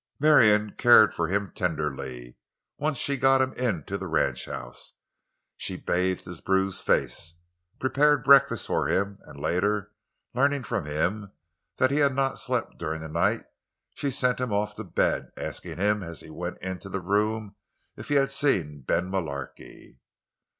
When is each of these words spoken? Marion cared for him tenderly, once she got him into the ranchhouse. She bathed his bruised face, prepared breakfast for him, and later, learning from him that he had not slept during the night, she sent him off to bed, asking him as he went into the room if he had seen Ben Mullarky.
Marion 0.19 0.73
cared 0.79 1.13
for 1.13 1.27
him 1.27 1.51
tenderly, 1.51 2.35
once 2.79 2.97
she 2.97 3.17
got 3.17 3.39
him 3.39 3.53
into 3.53 3.99
the 3.99 4.07
ranchhouse. 4.07 4.93
She 5.57 5.77
bathed 5.77 6.25
his 6.25 6.41
bruised 6.41 6.83
face, 6.83 7.35
prepared 7.77 8.23
breakfast 8.23 8.65
for 8.65 8.87
him, 8.87 9.19
and 9.25 9.39
later, 9.39 9.91
learning 10.33 10.63
from 10.63 10.85
him 10.85 11.33
that 11.77 11.91
he 11.91 11.97
had 11.97 12.15
not 12.15 12.39
slept 12.39 12.79
during 12.79 13.01
the 13.01 13.09
night, 13.09 13.45
she 13.93 14.09
sent 14.09 14.39
him 14.41 14.51
off 14.51 14.73
to 14.77 14.83
bed, 14.83 15.29
asking 15.37 15.77
him 15.77 16.01
as 16.01 16.21
he 16.21 16.31
went 16.31 16.57
into 16.63 16.89
the 16.89 16.99
room 16.99 17.55
if 17.95 18.07
he 18.07 18.15
had 18.15 18.31
seen 18.31 18.81
Ben 18.81 19.07
Mullarky. 19.07 19.99